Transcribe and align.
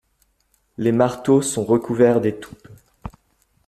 Les 0.79 0.91
marteaux 0.91 1.43
sont 1.43 1.63
recouverts 1.63 2.21
d'étoupe. 2.21 2.67